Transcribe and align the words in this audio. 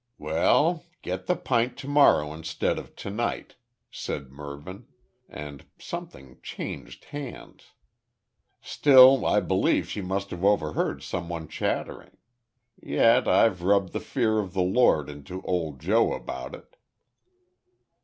"Well, 0.17 0.83
get 1.03 1.27
the 1.27 1.35
pint 1.35 1.77
to 1.77 1.87
morrow 1.87 2.33
instead 2.33 2.79
of 2.79 2.95
to 2.95 3.11
night," 3.11 3.53
said 3.91 4.31
Mervyn, 4.31 4.87
and 5.29 5.63
something 5.77 6.39
changed 6.41 7.05
hands. 7.05 7.73
"Still, 8.63 9.27
I 9.27 9.41
believe 9.41 9.87
she 9.87 10.01
must 10.01 10.31
have 10.31 10.43
overheard 10.43 11.03
some 11.03 11.29
one 11.29 11.47
chattering; 11.47 12.17
yet 12.81 13.27
I've 13.27 13.61
rubbed 13.61 13.93
the 13.93 13.99
fear 13.99 14.39
of 14.39 14.53
the 14.53 14.63
Lord 14.63 15.07
into 15.07 15.43
old 15.43 15.79
Joe 15.79 16.13
about 16.13 16.55
it." 16.55 16.77